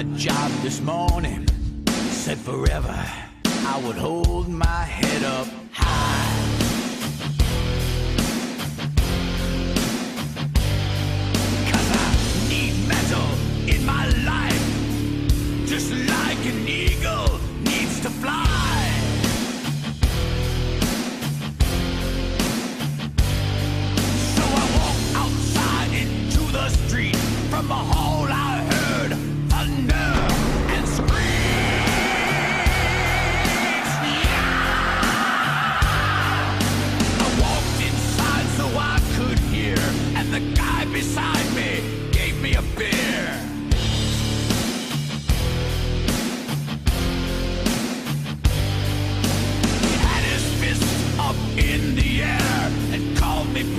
[0.00, 1.46] my job this morning.
[2.10, 3.04] Said forever
[3.44, 5.59] I would hold my head up.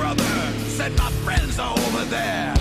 [0.01, 0.23] brother,
[0.77, 2.60] said my friends are over there.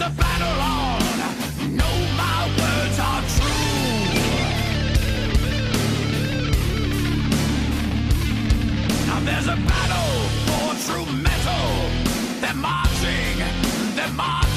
[0.00, 1.02] the battle on.
[2.16, 4.00] My words are true.
[9.06, 10.14] Now there's a battle
[10.46, 11.68] for true metal.
[12.40, 13.36] They're marching.
[13.94, 14.49] They're marching.